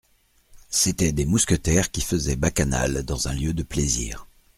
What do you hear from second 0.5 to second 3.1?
C'étaient des mousquetaires qui faisaient bacchanal